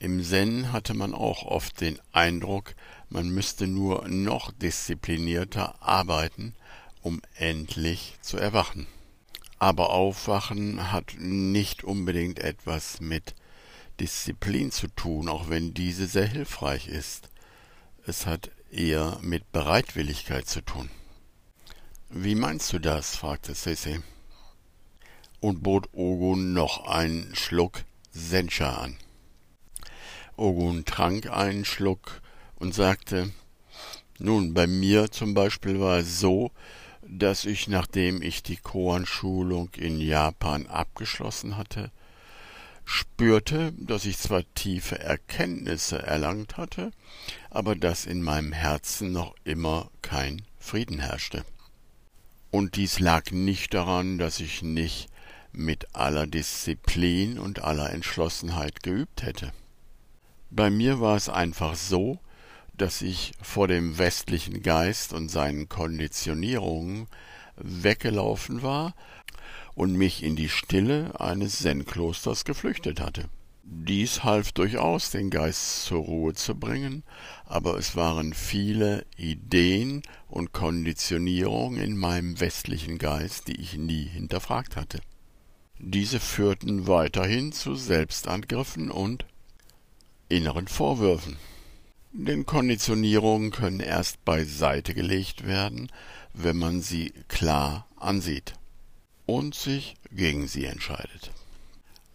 Im 0.00 0.22
Zen 0.24 0.72
hatte 0.72 0.94
man 0.94 1.14
auch 1.14 1.44
oft 1.44 1.80
den 1.80 2.00
Eindruck, 2.10 2.74
man 3.08 3.28
müsste 3.28 3.68
nur 3.68 4.08
noch 4.08 4.50
disziplinierter 4.50 5.80
arbeiten, 5.80 6.54
um 7.02 7.22
endlich 7.36 8.16
zu 8.20 8.36
erwachen. 8.36 8.88
Aber 9.60 9.90
Aufwachen 9.90 10.90
hat 10.90 11.14
nicht 11.18 11.84
unbedingt 11.84 12.40
etwas 12.40 13.00
mit 13.00 13.36
Disziplin 14.00 14.72
zu 14.72 14.88
tun, 14.88 15.28
auch 15.28 15.48
wenn 15.50 15.72
diese 15.72 16.08
sehr 16.08 16.26
hilfreich 16.26 16.88
ist. 16.88 17.30
Es 18.08 18.24
hat 18.24 18.50
eher 18.70 19.18
mit 19.20 19.52
Bereitwilligkeit 19.52 20.48
zu 20.48 20.62
tun. 20.62 20.88
Wie 22.08 22.34
meinst 22.34 22.72
du 22.72 22.78
das? 22.78 23.16
fragte 23.16 23.52
Sissy 23.52 24.00
und 25.40 25.62
bot 25.62 25.90
Ogun 25.92 26.54
noch 26.54 26.86
einen 26.86 27.34
Schluck 27.36 27.84
Sencha 28.10 28.76
an. 28.76 28.96
Ogun 30.38 30.86
trank 30.86 31.26
einen 31.26 31.66
Schluck 31.66 32.22
und 32.56 32.74
sagte, 32.74 33.30
nun, 34.18 34.54
bei 34.54 34.66
mir 34.66 35.10
zum 35.10 35.34
Beispiel 35.34 35.78
war 35.78 35.98
es 35.98 36.18
so, 36.18 36.50
dass 37.06 37.44
ich, 37.44 37.68
nachdem 37.68 38.22
ich 38.22 38.42
die 38.42 38.56
Koan-Schulung 38.56 39.68
in 39.76 40.00
Japan 40.00 40.66
abgeschlossen 40.66 41.58
hatte, 41.58 41.90
spürte, 42.90 43.74
dass 43.76 44.06
ich 44.06 44.16
zwar 44.16 44.42
tiefe 44.54 44.98
Erkenntnisse 44.98 46.00
erlangt 46.00 46.56
hatte, 46.56 46.90
aber 47.50 47.76
dass 47.76 48.06
in 48.06 48.22
meinem 48.22 48.52
Herzen 48.52 49.12
noch 49.12 49.34
immer 49.44 49.90
kein 50.00 50.40
Frieden 50.58 50.98
herrschte. 50.98 51.44
Und 52.50 52.76
dies 52.76 52.98
lag 52.98 53.30
nicht 53.30 53.74
daran, 53.74 54.16
dass 54.16 54.40
ich 54.40 54.62
nicht 54.62 55.10
mit 55.52 55.94
aller 55.94 56.26
Disziplin 56.26 57.38
und 57.38 57.62
aller 57.62 57.92
Entschlossenheit 57.92 58.82
geübt 58.82 59.22
hätte. 59.22 59.52
Bei 60.48 60.70
mir 60.70 60.98
war 60.98 61.16
es 61.16 61.28
einfach 61.28 61.74
so, 61.74 62.18
dass 62.72 63.02
ich 63.02 63.32
vor 63.42 63.68
dem 63.68 63.98
westlichen 63.98 64.62
Geist 64.62 65.12
und 65.12 65.28
seinen 65.28 65.68
Konditionierungen 65.68 67.06
weggelaufen 67.56 68.62
war 68.62 68.94
und 69.78 69.92
mich 69.92 70.24
in 70.24 70.34
die 70.34 70.48
Stille 70.48 71.20
eines 71.20 71.60
Zen-Klosters 71.60 72.44
geflüchtet 72.44 73.00
hatte. 73.00 73.26
Dies 73.62 74.24
half 74.24 74.50
durchaus, 74.50 75.12
den 75.12 75.30
Geist 75.30 75.84
zur 75.84 76.00
Ruhe 76.00 76.34
zu 76.34 76.56
bringen, 76.56 77.04
aber 77.44 77.78
es 77.78 77.94
waren 77.94 78.34
viele 78.34 79.06
Ideen 79.16 80.02
und 80.26 80.52
Konditionierungen 80.52 81.80
in 81.80 81.96
meinem 81.96 82.40
westlichen 82.40 82.98
Geist, 82.98 83.46
die 83.46 83.60
ich 83.60 83.78
nie 83.78 84.02
hinterfragt 84.02 84.74
hatte. 84.74 84.98
Diese 85.78 86.18
führten 86.18 86.88
weiterhin 86.88 87.52
zu 87.52 87.76
Selbstangriffen 87.76 88.90
und 88.90 89.26
inneren 90.28 90.66
Vorwürfen. 90.66 91.36
Denn 92.12 92.46
Konditionierungen 92.46 93.52
können 93.52 93.80
erst 93.80 94.24
beiseite 94.24 94.92
gelegt 94.92 95.46
werden, 95.46 95.88
wenn 96.34 96.56
man 96.56 96.80
sie 96.80 97.12
klar 97.28 97.86
ansieht 97.94 98.54
und 99.28 99.54
sich 99.54 99.94
gegen 100.10 100.48
sie 100.48 100.64
entscheidet. 100.64 101.30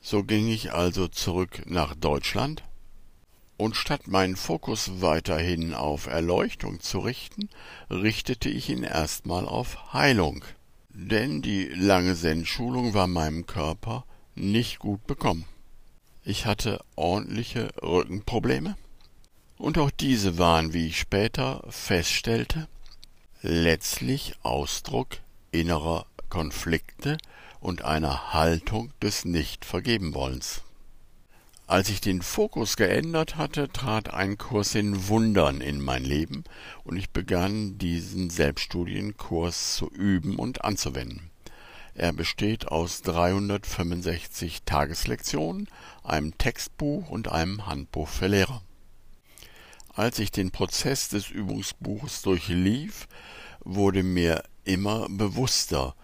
So 0.02 0.24
ging 0.24 0.48
ich 0.48 0.74
also 0.74 1.08
zurück 1.08 1.62
nach 1.68 1.94
Deutschland, 1.94 2.64
und 3.56 3.76
statt 3.76 4.08
meinen 4.08 4.36
Fokus 4.36 5.02
weiterhin 5.02 5.76
auf 5.76 6.08
Erleuchtung 6.08 6.80
zu 6.80 7.00
richten, 7.00 7.50
richtete 7.92 8.50
ich 8.50 8.68
ihn 8.70 8.82
erstmal 8.82 9.46
auf 9.48 9.94
Heilung, 9.94 10.44
denn 10.90 11.44
die 11.44 11.66
lange 11.66 12.16
Zen-Schulung 12.16 12.96
war 12.96 13.06
meinem 13.06 13.46
Körper 13.46 14.06
nicht 14.34 14.80
gut 14.80 15.06
bekommen. 15.06 15.46
Ich 16.26 16.48
hatte 16.48 16.84
ordentliche 16.96 17.70
Rückenprobleme, 17.80 18.76
und 19.60 19.78
auch 19.78 19.92
diese 19.92 20.40
waren, 20.40 20.74
wie 20.74 20.88
ich 20.88 20.98
später 20.98 21.64
feststellte, 21.70 22.68
letztlich 23.44 24.34
Ausdruck 24.42 25.20
innerer 25.52 26.08
Konflikte 26.34 27.20
und 27.60 27.84
einer 27.84 28.34
Haltung 28.34 28.92
des 29.04 29.24
Nicht-Vergebenwollens. 29.24 30.64
Als 31.68 31.90
ich 31.90 32.02
den 32.02 32.24
Fokus 32.24 32.76
geändert 32.76 33.36
hatte, 33.36 33.72
trat 33.72 34.12
ein 34.12 34.40
Kurs 34.40 34.74
in 34.74 35.10
Wundern 35.10 35.62
in 35.62 35.80
mein 35.80 36.04
Leben 36.04 36.44
und 36.84 36.98
ich 36.98 37.12
begann 37.12 37.78
diesen 37.78 38.32
Selbststudienkurs 38.32 39.76
zu 39.76 39.92
üben 39.92 40.38
und 40.38 40.66
anzuwenden. 40.66 41.30
Er 41.94 42.14
besteht 42.14 42.68
aus 42.68 43.04
365 43.04 44.64
Tageslektionen, 44.64 45.70
einem 46.04 46.36
Textbuch 46.40 47.12
und 47.12 47.28
einem 47.28 47.68
Handbuch 47.68 48.08
für 48.08 48.26
Lehrer. 48.26 48.64
Als 49.94 50.18
ich 50.18 50.32
den 50.32 50.50
Prozess 50.50 51.10
des 51.10 51.30
Übungsbuches 51.30 52.24
durchlief, 52.24 53.08
wurde 53.64 54.02
mir 54.02 54.44
immer 54.64 55.08
bewusster, 55.10 55.96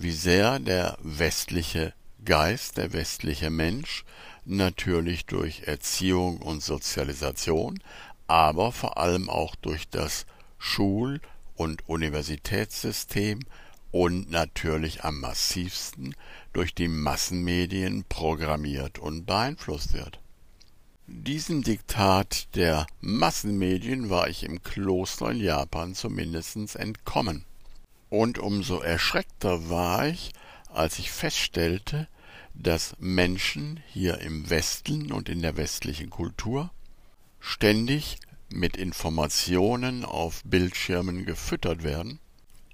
wie 0.00 0.12
sehr 0.12 0.58
der 0.58 0.96
westliche 1.02 1.92
Geist, 2.24 2.76
der 2.76 2.92
westliche 2.92 3.50
Mensch, 3.50 4.04
natürlich 4.44 5.26
durch 5.26 5.62
Erziehung 5.66 6.40
und 6.40 6.62
Sozialisation, 6.62 7.80
aber 8.26 8.72
vor 8.72 8.98
allem 8.98 9.28
auch 9.28 9.54
durch 9.56 9.88
das 9.88 10.26
Schul- 10.58 11.20
und 11.56 11.88
Universitätssystem 11.88 13.40
und 13.90 14.30
natürlich 14.30 15.04
am 15.04 15.20
massivsten 15.20 16.14
durch 16.52 16.74
die 16.74 16.88
Massenmedien 16.88 18.04
programmiert 18.08 18.98
und 18.98 19.26
beeinflusst 19.26 19.94
wird. 19.94 20.20
Diesem 21.06 21.62
Diktat 21.62 22.54
der 22.54 22.86
Massenmedien 23.00 24.10
war 24.10 24.28
ich 24.28 24.44
im 24.44 24.62
Kloster 24.62 25.30
in 25.30 25.40
Japan 25.40 25.94
zumindest 25.94 26.76
entkommen. 26.76 27.44
Und 28.10 28.38
umso 28.38 28.80
erschreckter 28.80 29.68
war 29.68 30.08
ich, 30.08 30.32
als 30.68 30.98
ich 30.98 31.10
feststellte, 31.10 32.08
dass 32.54 32.96
Menschen 32.98 33.82
hier 33.86 34.18
im 34.18 34.50
Westen 34.50 35.12
und 35.12 35.28
in 35.28 35.42
der 35.42 35.56
westlichen 35.56 36.10
Kultur 36.10 36.70
ständig 37.40 38.18
mit 38.50 38.76
Informationen 38.76 40.04
auf 40.04 40.42
Bildschirmen 40.44 41.24
gefüttert 41.26 41.82
werden 41.82 42.18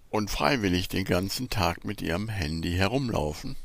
und 0.08 0.30
freiwillig 0.30 0.88
den 0.88 1.04
ganzen 1.04 1.50
Tag 1.50 1.84
mit 1.84 2.00
ihrem 2.00 2.28
Handy 2.28 2.72
herumlaufen 2.72 3.56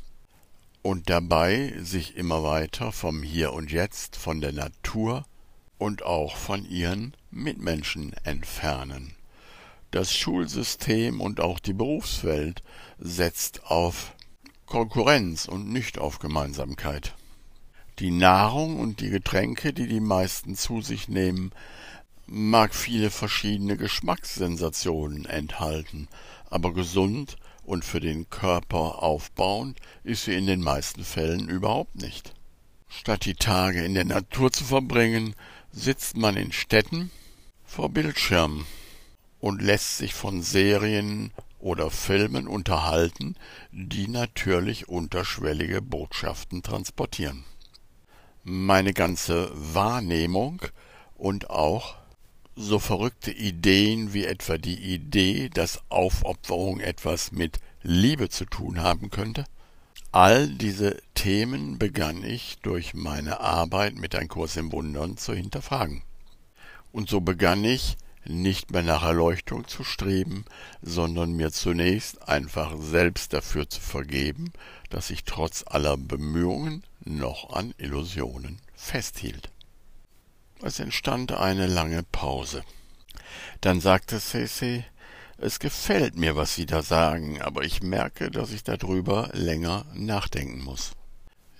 und 0.82 1.08
dabei 1.08 1.74
sich 1.80 2.16
immer 2.16 2.42
weiter 2.42 2.92
vom 2.92 3.22
Hier 3.22 3.52
und 3.52 3.70
Jetzt, 3.70 4.16
von 4.16 4.40
der 4.40 4.52
Natur 4.52 5.26
und 5.78 6.02
auch 6.02 6.36
von 6.36 6.64
ihren 6.64 7.14
Mitmenschen 7.30 8.12
entfernen. 8.24 9.14
Das 9.90 10.14
Schulsystem 10.14 11.20
und 11.20 11.40
auch 11.40 11.58
die 11.58 11.72
Berufswelt 11.72 12.62
setzt 12.98 13.64
auf 13.64 14.14
Konkurrenz 14.64 15.46
und 15.46 15.68
nicht 15.68 15.98
auf 15.98 16.20
Gemeinsamkeit. 16.20 17.14
Die 17.98 18.12
Nahrung 18.12 18.78
und 18.78 19.00
die 19.00 19.10
Getränke, 19.10 19.72
die 19.72 19.88
die 19.88 20.00
meisten 20.00 20.54
zu 20.54 20.80
sich 20.80 21.08
nehmen, 21.08 21.50
mag 22.26 22.72
viele 22.72 23.10
verschiedene 23.10 23.76
Geschmackssensationen 23.76 25.24
enthalten, 25.24 26.06
aber 26.50 26.72
gesund 26.72 27.36
und 27.64 27.84
für 27.84 27.98
den 27.98 28.30
Körper 28.30 29.02
aufbauend 29.02 29.80
ist 30.04 30.24
sie 30.24 30.34
in 30.34 30.46
den 30.46 30.60
meisten 30.60 31.02
Fällen 31.02 31.48
überhaupt 31.48 31.96
nicht. 31.96 32.32
Statt 32.88 33.24
die 33.24 33.34
Tage 33.34 33.84
in 33.84 33.94
der 33.94 34.04
Natur 34.04 34.52
zu 34.52 34.62
verbringen, 34.62 35.34
sitzt 35.72 36.16
man 36.16 36.36
in 36.36 36.52
Städten 36.52 37.10
vor 37.64 37.88
Bildschirmen 37.88 38.64
und 39.40 39.62
lässt 39.62 39.98
sich 39.98 40.14
von 40.14 40.42
Serien 40.42 41.32
oder 41.58 41.90
Filmen 41.90 42.46
unterhalten, 42.46 43.36
die 43.72 44.08
natürlich 44.08 44.88
unterschwellige 44.88 45.82
Botschaften 45.82 46.62
transportieren. 46.62 47.44
Meine 48.44 48.94
ganze 48.94 49.50
Wahrnehmung 49.54 50.62
und 51.14 51.50
auch 51.50 51.96
so 52.56 52.78
verrückte 52.78 53.30
Ideen 53.30 54.12
wie 54.12 54.24
etwa 54.24 54.58
die 54.58 54.78
Idee, 54.78 55.48
dass 55.48 55.82
Aufopferung 55.88 56.80
etwas 56.80 57.32
mit 57.32 57.58
Liebe 57.82 58.28
zu 58.28 58.44
tun 58.44 58.82
haben 58.82 59.10
könnte, 59.10 59.44
all 60.12 60.48
diese 60.48 61.00
Themen 61.14 61.78
begann 61.78 62.24
ich 62.24 62.58
durch 62.62 62.94
meine 62.94 63.40
Arbeit 63.40 63.94
mit 63.94 64.14
ein 64.14 64.28
Kurs 64.28 64.56
im 64.56 64.72
Wundern 64.72 65.16
zu 65.16 65.34
hinterfragen. 65.34 66.02
Und 66.92 67.08
so 67.08 67.20
begann 67.20 67.64
ich, 67.64 67.96
nicht 68.24 68.70
mehr 68.70 68.82
nach 68.82 69.02
Erleuchtung 69.02 69.66
zu 69.66 69.84
streben, 69.84 70.44
sondern 70.82 71.32
mir 71.32 71.50
zunächst 71.52 72.28
einfach 72.28 72.74
selbst 72.78 73.32
dafür 73.32 73.68
zu 73.68 73.80
vergeben, 73.80 74.52
dass 74.90 75.10
ich 75.10 75.24
trotz 75.24 75.64
aller 75.66 75.96
Bemühungen 75.96 76.84
noch 77.04 77.52
an 77.52 77.74
Illusionen 77.78 78.60
festhielt. 78.74 79.50
Es 80.62 80.78
entstand 80.78 81.32
eine 81.32 81.66
lange 81.66 82.02
Pause. 82.02 82.62
Dann 83.60 83.80
sagte 83.80 84.20
Cece, 84.20 84.84
es 85.38 85.58
gefällt 85.58 86.16
mir, 86.16 86.36
was 86.36 86.54
Sie 86.54 86.66
da 86.66 86.82
sagen, 86.82 87.40
aber 87.40 87.64
ich 87.64 87.82
merke, 87.82 88.30
dass 88.30 88.52
ich 88.52 88.62
darüber 88.62 89.30
länger 89.32 89.86
nachdenken 89.94 90.62
muss. 90.62 90.92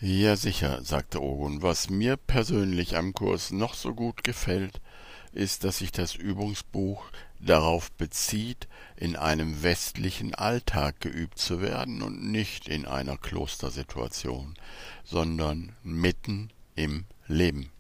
Ja 0.03 0.37
sicher, 0.37 0.83
sagte 0.83 1.23
Ogun, 1.23 1.63
was 1.63 1.89
mir 1.89 2.17
persönlich 2.17 2.97
am 2.97 3.15
Kurs 3.15 3.51
noch 3.53 3.75
so 3.75 3.95
gut 3.95 4.23
gefällt, 4.25 4.81
ist, 5.33 5.65
dass 5.65 5.79
sich 5.79 5.93
das 5.93 6.15
Übungsbuch 6.15 7.05
darauf 7.39 7.91
bezieht, 7.93 8.69
in 8.97 9.17
einem 9.17 9.63
westlichen 9.63 10.35
Alltag 10.35 11.01
geübt 11.01 11.39
zu 11.39 11.61
werden 11.61 12.03
und 12.03 12.31
nicht 12.31 12.69
in 12.69 12.87
einer 12.87 13.17
Klostersituation, 13.17 14.55
sondern 15.05 15.75
mitten 15.83 16.51
im 16.75 17.05
Leben. 17.27 17.71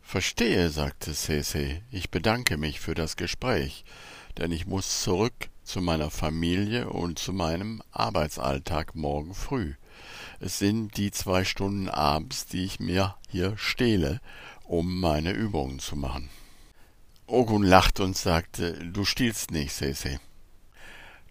Verstehe, 0.00 0.70
sagte 0.70 1.12
Cece, 1.12 1.82
ich 1.90 2.10
bedanke 2.10 2.56
mich 2.56 2.80
für 2.80 2.94
das 2.94 3.16
Gespräch, 3.16 3.84
denn 4.38 4.52
ich 4.52 4.66
muss 4.66 5.02
zurück 5.02 5.50
zu 5.64 5.82
meiner 5.82 6.10
Familie 6.10 6.88
und 6.88 7.18
zu 7.18 7.34
meinem 7.34 7.82
Arbeitsalltag 7.90 8.94
morgen 8.94 9.34
früh. 9.34 9.74
Es 10.40 10.58
sind 10.58 10.96
die 10.96 11.10
zwei 11.10 11.44
Stunden 11.44 11.90
abends, 11.90 12.46
die 12.46 12.64
ich 12.64 12.80
mir 12.80 13.16
hier 13.28 13.58
stehle, 13.58 14.20
um 14.68 15.00
meine 15.00 15.32
Übungen 15.32 15.78
zu 15.78 15.96
machen. 15.96 16.28
Ogun 17.26 17.62
lachte 17.62 18.04
und 18.04 18.16
sagte, 18.16 18.74
du 18.74 19.04
stiehlst 19.04 19.50
nicht, 19.50 19.72
Sese. 19.72 20.20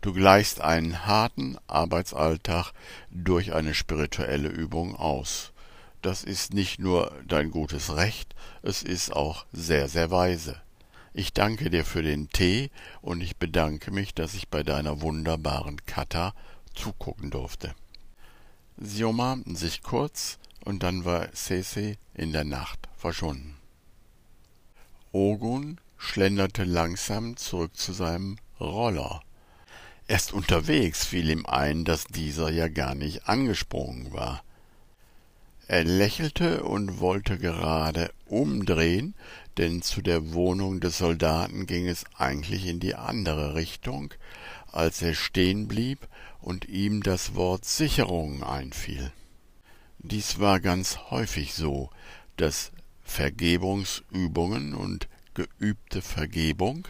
Du 0.02 0.12
gleichst 0.12 0.60
einen 0.60 1.06
harten 1.06 1.58
Arbeitsalltag 1.67 2.71
durch 3.12 3.54
eine 3.54 3.73
spirituelle 3.73 4.50
Übung 4.50 4.95
aus. 4.95 5.54
Das 6.02 6.23
ist 6.23 6.54
nicht 6.54 6.80
nur 6.80 7.12
dein 7.28 7.52
gutes 7.52 7.95
Recht, 7.95 8.36
es 8.63 8.84
ist 8.84 9.15
auch 9.15 9.45
sehr, 9.52 9.88
sehr 9.88 10.12
weise. 10.12 10.60
Ich 11.13 11.34
danke 11.34 11.69
dir 11.69 11.86
für 11.86 12.04
den 12.04 12.30
Tee 12.30 12.69
und 13.02 13.21
ich 13.21 13.38
bedanke 13.38 13.91
mich, 13.91 14.13
dass 14.13 14.34
ich 14.34 14.50
bei 14.50 14.63
deiner 14.63 15.02
wunderbaren 15.02 15.84
Kata 15.86 16.34
zugucken 16.76 17.32
durfte. 17.32 17.73
Sie 18.78 19.04
umarmten 19.04 19.56
sich 19.56 19.82
kurz 19.82 20.38
und 20.63 20.84
dann 20.84 21.06
war 21.06 21.28
Sese 21.34 21.97
in 22.13 22.34
der 22.34 22.43
Nacht 22.43 22.87
verschwunden. 22.97 23.55
Ogun 25.12 25.79
schlenderte 25.97 26.63
langsam 26.63 27.38
zurück 27.38 27.75
zu 27.75 27.93
seinem 27.93 28.38
Roller. 28.60 29.21
Erst 30.07 30.31
unterwegs 30.31 31.05
fiel 31.05 31.29
ihm 31.29 31.45
ein, 31.45 31.86
dass 31.86 32.05
dieser 32.05 32.49
ja 32.49 32.67
gar 32.67 32.95
nicht 32.95 33.27
angesprungen 33.27 34.13
war. 34.13 34.43
Er 35.67 35.83
lächelte 35.83 36.63
und 36.63 37.01
wollte 37.01 37.38
gerade 37.38 38.12
umdrehen, 38.25 39.15
denn 39.57 39.81
zu 39.81 40.01
der 40.01 40.33
Wohnung 40.33 40.79
des 40.79 40.97
Soldaten 40.97 41.65
ging 41.65 41.88
es 41.88 42.05
eigentlich 42.17 42.67
in 42.67 42.79
die 42.79 42.95
andere 42.95 43.53
Richtung, 43.55 44.13
als 44.71 45.01
er 45.01 45.13
stehen 45.13 45.67
blieb 45.67 46.07
und 46.39 46.69
ihm 46.69 47.03
das 47.03 47.36
Wort 47.36 47.65
Sicherung 47.65 48.43
einfiel. 48.43 49.12
Dies 49.99 50.39
war 50.39 50.62
ganz 50.62 50.97
häufig 51.10 51.53
so, 51.53 51.89
dass 52.38 52.71
Vergebungsübungen 53.07 54.75
und 54.75 55.07
geübte 55.33 56.01
Vergebung 56.01 56.87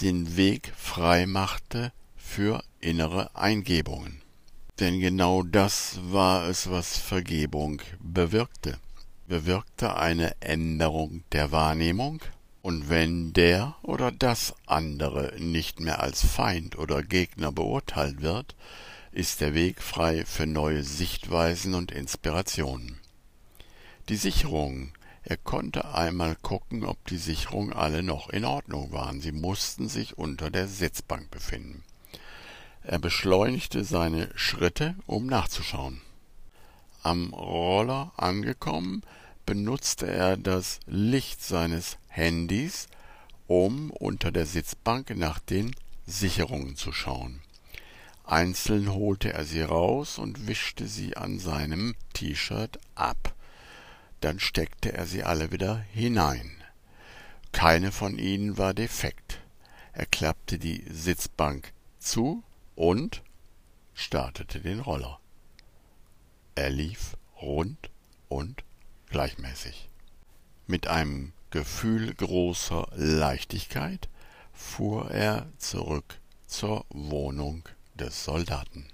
den 0.00 0.36
Weg 0.36 0.72
frei 0.76 1.26
machte 1.26 1.92
für 2.16 2.64
innere 2.80 3.34
Eingebungen. 3.36 4.22
Denn 4.80 5.00
genau 5.00 5.42
das 5.42 5.98
war 6.02 6.48
es, 6.48 6.68
was 6.70 6.98
Vergebung 6.98 7.80
bewirkte. 8.00 8.78
Bewirkte 9.28 9.96
eine 9.96 10.34
Änderung 10.40 11.22
der 11.32 11.52
Wahrnehmung, 11.52 12.20
und 12.62 12.90
wenn 12.90 13.32
der 13.32 13.76
oder 13.82 14.10
das 14.10 14.52
andere 14.66 15.34
nicht 15.38 15.78
mehr 15.78 16.00
als 16.00 16.26
Feind 16.26 16.76
oder 16.76 17.04
Gegner 17.04 17.52
beurteilt 17.52 18.22
wird, 18.22 18.56
ist 19.12 19.40
der 19.40 19.54
Weg 19.54 19.80
frei 19.80 20.24
für 20.24 20.46
neue 20.46 20.82
Sichtweisen 20.82 21.74
und 21.74 21.92
Inspirationen. 21.92 22.98
Die 24.08 24.16
Sicherung, 24.16 24.92
er 25.28 25.36
konnte 25.38 25.92
einmal 25.92 26.36
gucken, 26.36 26.84
ob 26.84 27.04
die 27.08 27.18
Sicherungen 27.18 27.72
alle 27.72 28.04
noch 28.04 28.30
in 28.30 28.44
Ordnung 28.44 28.92
waren. 28.92 29.20
Sie 29.20 29.32
mussten 29.32 29.88
sich 29.88 30.16
unter 30.16 30.50
der 30.50 30.68
Sitzbank 30.68 31.32
befinden. 31.32 31.82
Er 32.84 33.00
beschleunigte 33.00 33.82
seine 33.82 34.30
Schritte, 34.36 34.94
um 35.04 35.26
nachzuschauen. 35.26 36.00
Am 37.02 37.34
Roller 37.34 38.12
angekommen, 38.16 39.02
benutzte 39.46 40.08
er 40.08 40.36
das 40.36 40.78
Licht 40.86 41.42
seines 41.42 41.98
Handys, 42.06 42.86
um 43.48 43.90
unter 43.90 44.30
der 44.30 44.46
Sitzbank 44.46 45.10
nach 45.16 45.40
den 45.40 45.74
Sicherungen 46.06 46.76
zu 46.76 46.92
schauen. 46.92 47.40
Einzeln 48.24 48.94
holte 48.94 49.32
er 49.32 49.44
sie 49.44 49.62
raus 49.62 50.18
und 50.18 50.46
wischte 50.46 50.86
sie 50.86 51.16
an 51.16 51.40
seinem 51.40 51.96
T-Shirt 52.12 52.78
ab. 52.94 53.35
Dann 54.20 54.40
steckte 54.40 54.92
er 54.92 55.06
sie 55.06 55.22
alle 55.24 55.52
wieder 55.52 55.78
hinein. 55.92 56.50
Keine 57.52 57.92
von 57.92 58.18
ihnen 58.18 58.58
war 58.58 58.74
defekt. 58.74 59.40
Er 59.92 60.06
klappte 60.06 60.58
die 60.58 60.84
Sitzbank 60.90 61.72
zu 61.98 62.42
und 62.74 63.22
startete 63.94 64.60
den 64.60 64.80
Roller. 64.80 65.18
Er 66.54 66.70
lief 66.70 67.16
rund 67.40 67.90
und 68.28 68.64
gleichmäßig. 69.08 69.88
Mit 70.66 70.86
einem 70.86 71.32
Gefühl 71.50 72.12
großer 72.14 72.88
Leichtigkeit 72.94 74.08
fuhr 74.52 75.10
er 75.10 75.46
zurück 75.58 76.18
zur 76.46 76.84
Wohnung 76.90 77.68
des 77.94 78.24
Soldaten. 78.24 78.88